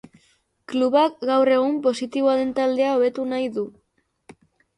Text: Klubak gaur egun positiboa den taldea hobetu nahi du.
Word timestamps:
Klubak 0.71 1.19
gaur 1.29 1.51
egun 1.57 1.75
positiboa 1.83 2.33
den 2.41 2.55
taldea 2.61 2.89
hobetu 2.95 3.27
nahi 3.35 3.53
du. 3.61 3.67